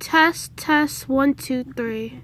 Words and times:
Test, 0.00 0.56
test, 0.56 1.10
one, 1.10 1.34
two, 1.34 1.62
three. 1.62 2.22